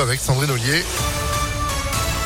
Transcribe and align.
avec 0.00 0.20
Sandrine 0.20 0.50
Ollier. 0.50 0.84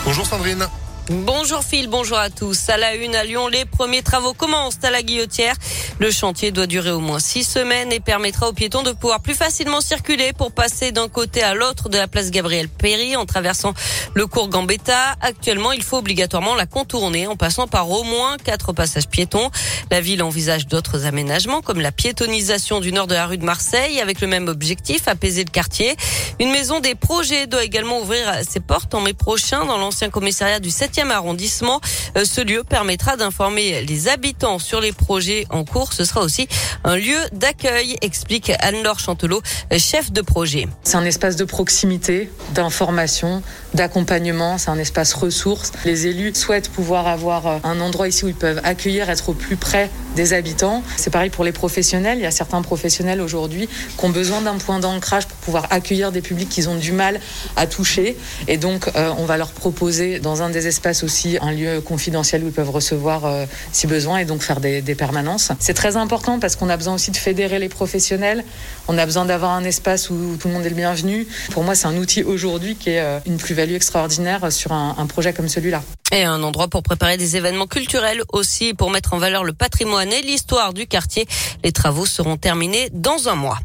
Bonjour 0.05 0.25
Sandrine. 0.25 0.67
Bonjour 1.11 1.65
Phil, 1.65 1.89
bonjour 1.89 2.19
à 2.19 2.29
tous. 2.29 2.69
À 2.69 2.77
la 2.77 2.95
une 2.95 3.17
à 3.17 3.25
Lyon, 3.25 3.49
les 3.49 3.65
premiers 3.65 4.03
travaux 4.03 4.35
commencent 4.35 4.85
à 4.85 4.91
la 4.91 5.03
Guillotière. 5.03 5.55
Le 6.01 6.11
chantier 6.11 6.51
doit 6.51 6.67
durer 6.67 6.91
au 6.91 7.01
moins 7.01 7.19
six 7.19 7.45
semaines 7.45 7.91
et 7.93 7.99
permettra 7.99 8.47
aux 8.47 8.53
piétons 8.53 8.83
de 8.83 8.93
pouvoir 8.93 9.21
plus 9.21 9.35
facilement 9.35 9.81
circuler 9.81 10.35
pour 10.35 10.53
passer 10.53 10.93
d'un 10.93 11.09
côté 11.09 11.43
à 11.43 11.55
l'autre 11.55 11.89
de 11.89 11.97
la 11.97 12.09
place 12.09 12.31
Gabriel 12.31 12.69
Péry 12.69 13.17
en 13.17 13.25
traversant 13.25 13.73
le 14.13 14.27
cours 14.27 14.51
Gambetta. 14.51 15.15
Actuellement, 15.23 15.73
il 15.73 15.83
faut 15.83 15.97
obligatoirement 15.97 16.55
la 16.55 16.67
contourner 16.67 17.27
en 17.27 17.37
passant 17.37 17.69
par 17.69 17.91
au 17.91 18.05
moins 18.05 18.37
quatre 18.37 18.75
passages 18.75 19.09
piétons. 19.09 19.51
La 19.91 20.03
ville 20.03 20.23
envisage 20.23 20.67
d'autres 20.67 21.07
aménagements 21.07 21.63
comme 21.63 21.81
la 21.81 21.91
piétonisation 21.91 22.81
du 22.81 22.93
nord 22.93 23.07
de 23.07 23.15
la 23.15 23.27
rue 23.27 23.39
de 23.39 23.47
Marseille 23.47 23.99
avec 23.99 24.21
le 24.21 24.27
même 24.27 24.49
objectif, 24.49 25.09
apaiser 25.09 25.45
le 25.45 25.51
quartier. 25.51 25.97
Une 26.39 26.51
maison 26.51 26.81
des 26.81 26.95
projets 26.95 27.47
doit 27.47 27.65
également 27.65 28.01
ouvrir 28.01 28.41
ses 28.47 28.61
portes 28.61 28.95
en 28.95 29.01
mai 29.01 29.15
prochain 29.15 29.65
dans 29.65 29.79
l'ancien 29.79 30.11
commissariat 30.11 30.61
du 30.61 30.71
7 30.71 30.98
arrondissement. 31.11 31.81
Euh, 32.17 32.25
ce 32.25 32.41
lieu 32.41 32.65
permettra 32.65 33.17
d'informer 33.17 33.83
les 33.83 34.09
habitants 34.09 34.59
sur 34.59 34.81
les 34.81 34.93
projets 34.93 35.47
en 35.51 35.65
cours. 35.65 35.93
Ce 35.93 36.05
sera 36.05 36.21
aussi 36.21 36.49
un 36.85 36.97
lieu 36.97 37.19
d'accueil, 37.33 37.97
explique 38.03 38.53
Anne-Laure 38.61 38.99
Chantelot, 38.99 39.43
chef 39.79 40.13
de 40.13 40.21
projet. 40.21 40.69
C'est 40.83 40.97
un 40.97 41.05
espace 41.05 41.37
de 41.37 41.45
proximité, 41.45 42.31
d'information, 42.55 43.43
d'accompagnement, 43.75 44.59
c'est 44.59 44.71
un 44.71 44.79
espace 44.79 45.13
ressource. 45.15 45.73
Les 45.85 46.07
élus 46.07 46.35
souhaitent 46.35 46.69
pouvoir 46.71 47.07
avoir 47.07 47.47
euh, 47.47 47.59
un 47.65 47.81
endroit 47.81 48.09
ici 48.09 48.25
où 48.25 48.29
ils 48.29 48.35
peuvent 48.35 48.61
accueillir, 48.65 49.11
être 49.11 49.29
au 49.29 49.35
plus 49.35 49.57
près 49.57 49.91
des 50.17 50.33
habitants. 50.33 50.83
C'est 50.97 51.11
pareil 51.11 51.31
pour 51.31 51.45
les 51.45 51.53
professionnels. 51.53 52.19
Il 52.19 52.23
y 52.23 52.27
a 52.27 52.31
certains 52.31 52.63
professionnels 52.63 53.21
aujourd'hui 53.21 53.69
qui 53.97 54.05
ont 54.05 54.11
besoin 54.11 54.41
d'un 54.41 54.57
point 54.57 54.81
d'ancrage 54.81 55.27
pour 55.27 55.37
pouvoir 55.39 55.67
accueillir 55.71 56.13
des 56.13 56.23
publics 56.23 56.49
qu'ils 56.49 56.69
ont 56.69 56.77
du 56.77 56.93
mal 56.93 57.21
à 57.57 57.67
toucher. 57.67 58.17
Et 58.49 58.57
donc, 58.57 58.89
euh, 58.97 59.13
on 59.19 59.27
va 59.27 59.37
leur 59.37 59.51
proposer 59.51 60.19
dans 60.19 60.43
un 60.43 60.51
des 60.51 60.67
espaces 60.67 61.05
aussi 61.05 61.39
un 61.41 61.53
lieu 61.53 61.81
confidentiel 61.81 62.43
où 62.43 62.47
ils 62.47 62.53
peuvent 62.53 62.71
recevoir 62.71 63.27
euh, 63.27 63.45
si 63.73 63.87
besoin 63.87 64.19
et 64.19 64.25
donc 64.25 64.43
faire 64.43 64.61
des, 64.61 64.83
permanences. 64.99 65.53
C'est 65.61 65.75
très 65.75 65.97
important 65.97 66.41
parce 66.41 66.57
qu'on 66.57 66.69
a 66.69 66.77
besoin 66.77 66.95
aussi 66.95 67.13
de 67.13 67.17
fédérer 67.17 67.59
les 67.61 67.69
professionnels. 67.69 68.43
On 68.89 68.99
a 68.99 69.05
besoin 69.05 69.27
d'avoir 69.27 69.53
un 69.53 69.63
espace 69.63 70.11
où 70.11 70.37
tout 70.41 70.49
le 70.49 70.55
monde 70.55 70.67
est 70.67 70.71
le 70.71 70.75
bienvenu. 70.75 71.29
Pour 71.53 71.63
moi, 71.63 71.77
c'est 71.77 71.87
un 71.87 71.97
outil 71.97 72.25
aujourd'hui 72.25 72.75
qui 72.75 72.91
est 72.91 73.03
une 73.27 73.37
plus 73.37 73.55
extraordinaire 73.61 74.53
sur 74.53 74.73
un 74.73 75.07
projet 75.07 75.33
comme 75.33 75.49
celui-là. 75.49 75.83
Et 76.11 76.25
un 76.25 76.43
endroit 76.43 76.69
pour 76.69 76.83
préparer 76.83 77.19
des 77.19 77.37
événements 77.37 77.67
culturels 77.67 78.23
aussi, 78.33 78.73
pour 78.73 78.91
mettre 78.91 79.13
en 79.13 79.19
valeur 79.19 79.45
le 79.45 79.53
patrimoine 79.53 80.11
et 80.13 80.23
l'histoire 80.23 80.73
du 80.73 80.87
quartier. 80.87 81.27
Les 81.63 81.73
travaux 81.73 82.07
seront 82.07 82.37
terminés 82.37 82.89
dans 82.93 83.29
un 83.29 83.35
mois. 83.35 83.59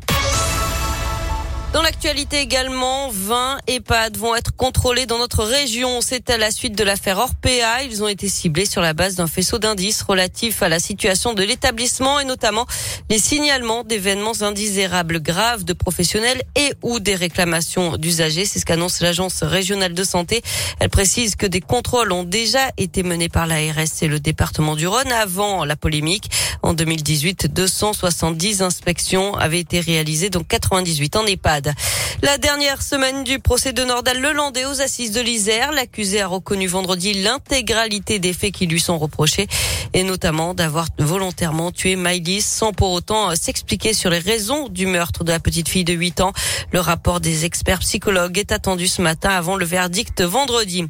Dans 1.73 1.81
l'actualité 1.81 2.39
également, 2.39 3.09
20 3.09 3.57
EHPAD 3.65 4.15
vont 4.17 4.35
être 4.35 4.55
contrôlés 4.55 5.07
dans 5.07 5.17
notre 5.17 5.43
région. 5.43 6.01
C'est 6.01 6.29
à 6.29 6.37
la 6.37 6.51
suite 6.51 6.77
de 6.77 6.83
l'affaire 6.83 7.17
Orpea. 7.17 7.81
Ils 7.89 8.03
ont 8.03 8.07
été 8.07 8.29
ciblés 8.29 8.67
sur 8.67 8.79
la 8.79 8.93
base 8.93 9.15
d'un 9.15 9.25
faisceau 9.25 9.57
d'indices 9.57 10.03
relatifs 10.03 10.61
à 10.61 10.69
la 10.69 10.77
situation 10.77 11.33
de 11.33 11.41
l'établissement 11.41 12.19
et 12.19 12.25
notamment 12.25 12.67
les 13.09 13.17
signalements 13.17 13.83
d'événements 13.83 14.39
indésirables 14.41 15.19
graves 15.19 15.63
de 15.63 15.73
professionnels 15.73 16.43
et 16.55 16.73
ou 16.83 16.99
des 16.99 17.15
réclamations 17.15 17.97
d'usagers. 17.97 18.45
C'est 18.45 18.59
ce 18.59 18.65
qu'annonce 18.65 19.01
l'agence 19.01 19.41
régionale 19.41 19.95
de 19.95 20.03
santé. 20.03 20.43
Elle 20.79 20.89
précise 20.91 21.35
que 21.35 21.47
des 21.47 21.61
contrôles 21.61 22.11
ont 22.11 22.23
déjà 22.23 22.69
été 22.77 23.01
menés 23.01 23.29
par 23.29 23.47
l'ARS 23.47 24.03
et 24.03 24.07
le 24.07 24.19
département 24.19 24.75
du 24.75 24.85
Rhône 24.85 25.11
avant 25.11 25.65
la 25.65 25.75
polémique. 25.75 26.29
En 26.61 26.75
2018, 26.75 27.51
270 27.51 28.61
inspections 28.61 29.33
avaient 29.35 29.59
été 29.59 29.79
réalisées, 29.79 30.29
donc 30.29 30.47
98 30.47 31.15
en 31.15 31.25
EHPAD. 31.25 31.62
La 32.21 32.37
dernière 32.37 32.81
semaine 32.81 33.23
du 33.23 33.39
procès 33.39 33.73
de 33.73 33.83
Nordal 33.83 34.19
Lelandais 34.19 34.65
aux 34.65 34.81
assises 34.81 35.11
de 35.11 35.21
l'Isère, 35.21 35.71
l'accusé 35.71 36.21
a 36.21 36.27
reconnu 36.27 36.67
vendredi 36.67 37.13
l'intégralité 37.13 38.19
des 38.19 38.33
faits 38.33 38.53
qui 38.53 38.65
lui 38.65 38.79
sont 38.79 38.97
reprochés 38.97 39.47
et 39.93 40.03
notamment 40.03 40.53
d'avoir 40.53 40.87
volontairement 40.97 41.71
tué 41.71 41.95
Maïlis 41.95 42.41
sans 42.41 42.71
pour 42.73 42.91
autant 42.91 43.35
s'expliquer 43.35 43.93
sur 43.93 44.09
les 44.09 44.19
raisons 44.19 44.69
du 44.69 44.85
meurtre 44.85 45.23
de 45.23 45.31
la 45.31 45.39
petite 45.39 45.69
fille 45.69 45.83
de 45.83 45.93
8 45.93 46.21
ans. 46.21 46.33
Le 46.71 46.79
rapport 46.79 47.19
des 47.19 47.45
experts 47.45 47.79
psychologues 47.79 48.37
est 48.37 48.51
attendu 48.51 48.87
ce 48.87 49.01
matin 49.01 49.29
avant 49.29 49.55
le 49.55 49.65
verdict 49.65 50.21
vendredi. 50.21 50.85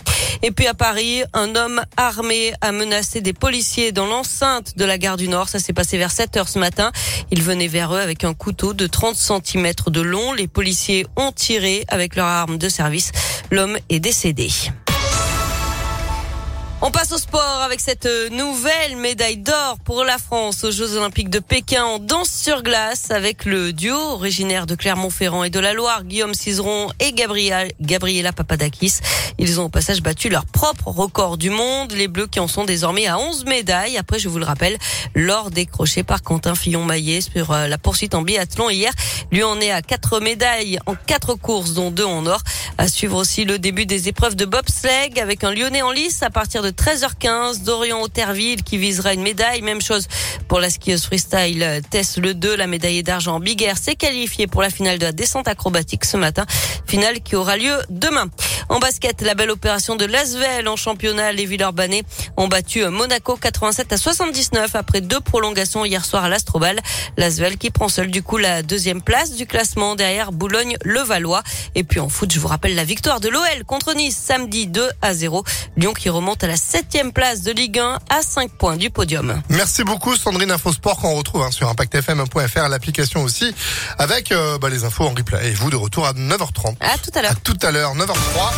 Et 0.46 0.52
puis 0.52 0.68
à 0.68 0.74
Paris, 0.74 1.24
un 1.32 1.56
homme 1.56 1.82
armé 1.96 2.54
a 2.60 2.74
menacé 2.74 3.22
des 3.22 3.32
policiers 3.32 3.94
dans 3.94 4.06
l'enceinte 4.06 4.78
de 4.78 4.84
la 4.84 4.98
gare 4.98 5.16
du 5.16 5.30
Nord. 5.30 5.48
Ça 5.48 5.58
s'est 5.58 5.72
passé 5.72 5.98
vers 5.98 6.12
7 6.12 6.36
heures 6.36 6.50
ce 6.50 6.60
matin. 6.60 6.92
Il 7.32 7.42
venait 7.42 7.70
vers 7.70 7.96
eux 7.96 8.00
avec 8.00 8.26
un 8.26 8.34
couteau 8.34 8.74
de 8.74 8.86
30 8.86 9.16
cm 9.16 9.72
de 9.88 10.02
long. 10.02 10.34
Les 10.34 10.50
policiers 10.50 11.08
ont 11.16 11.32
tiré 11.32 11.86
avec 11.88 12.18
leur 12.18 12.28
arme 12.28 12.58
de 12.58 12.68
service. 12.68 13.14
L'homme 13.52 13.78
est 13.88 14.02
décédé. 14.02 14.50
On 16.86 16.92
passe 16.92 17.14
au 17.14 17.18
sport 17.18 17.62
avec 17.64 17.80
cette 17.80 18.10
nouvelle 18.30 18.98
médaille 18.98 19.38
d'or 19.38 19.78
pour 19.86 20.04
la 20.04 20.18
France 20.18 20.66
aux 20.66 20.72
Jeux 20.72 20.98
Olympiques 20.98 21.30
de 21.30 21.40
Pékin 21.40 21.86
en 21.86 21.98
danse 21.98 22.30
sur 22.30 22.62
glace 22.62 23.10
avec 23.10 23.46
le 23.46 23.72
duo 23.72 23.96
originaire 23.96 24.66
de 24.66 24.76
Clermont-Ferrand 24.76 25.46
et 25.46 25.50
de 25.50 25.62
la 25.62 25.72
Loire, 25.72 26.04
Guillaume 26.04 26.34
Cizeron 26.34 26.90
et 27.00 27.14
Gabriel, 27.14 27.72
Gabriela 27.80 28.34
Papadakis. 28.34 28.96
Ils 29.40 29.62
ont 29.62 29.66
au 29.66 29.70
passage 29.70 30.02
battu 30.02 30.28
leur 30.28 30.46
propre 30.46 30.90
record 30.90 31.38
du 31.38 31.50
monde. 31.50 31.94
Les 31.94 32.10
Bleus 32.10 32.28
qui 32.28 32.42
en 32.42 32.50
sont 32.50 32.66
désormais 32.66 33.08
à 33.08 33.18
11 33.18 33.46
médailles. 33.46 33.98
Après, 33.98 34.20
je 34.20 34.28
vous 34.28 34.38
le 34.38 34.46
rappelle, 34.46 34.78
l'or 35.16 35.52
décroché 35.52 36.04
par 36.04 36.22
Quentin 36.22 36.54
Fillon-Maillet 36.54 37.22
sur 37.22 37.52
euh, 37.52 37.68
la 37.68 37.78
poursuite 37.78 38.14
en 38.14 38.24
biathlon 38.24 38.70
hier. 38.70 38.92
Lui 39.32 39.44
en 39.44 39.62
est 39.62 39.72
à 39.72 39.82
4 39.82 40.20
médailles 40.20 40.80
en 40.86 40.96
4 40.96 41.36
courses, 41.36 41.76
dont 41.76 41.92
2 41.92 42.04
en 42.04 42.26
or. 42.26 42.42
À 42.78 42.90
suivre 42.90 43.18
aussi 43.18 43.46
le 43.46 43.58
début 43.58 43.86
des 43.86 44.10
épreuves 44.10 44.36
de 44.36 44.46
bobsleigh 44.46 45.18
avec 45.22 45.46
un 45.46 45.54
Lyonnais 45.54 45.82
en 45.82 45.92
lice 45.92 46.24
à 46.24 46.30
partir 46.30 46.62
de 46.62 46.73
13h15. 46.74 47.64
Dorian 47.64 48.02
Auterville 48.02 48.64
qui 48.64 48.78
visera 48.78 49.14
une 49.14 49.22
médaille. 49.22 49.62
Même 49.62 49.82
chose 49.82 50.08
pour 50.48 50.60
la 50.60 50.70
skieuse 50.70 51.04
freestyle 51.04 51.82
Tess 51.90 52.18
Le 52.18 52.34
2. 52.34 52.56
La 52.56 52.68
médaillée 52.68 53.04
d'argent 53.04 53.40
Big 53.40 53.62
Air 53.64 53.78
s'est 53.78 53.96
qualifiée 53.96 54.48
pour 54.48 54.62
la 54.62 54.70
finale 54.70 55.00
de 55.00 55.06
la 55.06 55.12
descente 55.12 55.48
acrobatique 55.48 56.06
ce 56.06 56.18
matin. 56.18 56.46
Finale 56.86 57.22
qui 57.22 57.36
aura 57.36 57.58
lieu 57.58 57.78
demain. 57.90 58.30
En 58.70 58.80
basket, 58.80 59.22
la 59.22 59.36
belle 59.36 59.52
opération 59.52 59.96
de 59.96 60.06
Lasvel 60.06 60.68
en 60.68 60.76
championnat. 60.76 61.32
Les 61.32 61.46
Villeurbanais 61.46 62.04
ont 62.38 62.48
battu 62.48 62.86
Monaco 62.86 63.36
87 63.36 63.94
à 63.94 63.98
79 63.98 64.76
après 64.76 65.02
deux 65.02 65.20
prolongations 65.20 65.86
hier 65.86 66.04
soir 66.06 66.24
à 66.24 66.30
l'Astrobal. 66.30 66.80
Lasvel 67.18 67.58
qui 67.58 67.70
prend 67.70 67.90
seul 67.90 68.10
du 68.10 68.24
coup 68.24 68.38
la 68.38 68.64
deuxième 68.64 69.02
place 69.02 69.34
du 69.34 69.46
classement 69.46 69.96
derrière 69.96 70.32
Boulogne-le-Valois. 70.32 71.44
Et 71.76 71.84
puis 71.84 72.00
en 72.00 72.10
foot, 72.10 72.32
je 72.32 72.40
vous 72.40 72.48
rappelle 72.48 72.76
la 72.76 72.84
victoire 72.84 73.20
de 73.20 73.30
l'OL 73.30 73.64
contre 73.66 73.94
Nice 73.94 74.18
samedi 74.18 74.68
2 74.68 74.90
à 75.02 75.14
0. 75.14 75.44
Lyon 75.78 75.94
qui 75.94 76.10
remonte 76.10 76.44
à 76.44 76.48
la 76.48 76.58
septième 76.58 77.12
place 77.12 77.42
de 77.42 77.52
Ligue 77.52 77.80
1 77.80 78.00
à 78.10 78.22
5 78.22 78.52
points 78.52 78.78
du 78.78 78.90
podium. 78.90 79.42
Merci 79.50 79.84
beaucoup 79.84 80.16
Sandrine 80.16 80.52
Infosport 80.52 80.98
qu'on 80.98 81.16
retrouve 81.16 81.44
hein, 81.44 81.52
sur 81.52 81.70
impactfm.fr, 81.70 82.70
l'application 82.70 83.24
aussi, 83.24 83.54
avec 83.98 84.32
euh, 84.32 84.58
bah, 84.58 84.70
les 84.70 84.84
infos 84.84 85.06
en 85.06 85.14
replay. 85.14 85.50
Et 85.50 85.52
vous 85.52 85.70
de 85.70 85.76
retour 85.76 86.06
à 86.06 86.14
9h30. 86.14 86.76
À 86.80 86.98
tout 86.98 87.12
à 87.16 87.22
l'heure. 87.22 87.32
À 87.32 87.36
tout 87.36 87.58
à 87.62 87.72
l'heure, 87.72 87.96
9h03. 87.96 88.53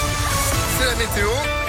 C'est 0.78 0.85
la 0.85 0.95
météo. 0.95 1.65